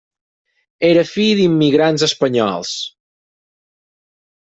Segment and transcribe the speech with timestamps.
[0.87, 2.75] Era fill d'immigrants espanyols.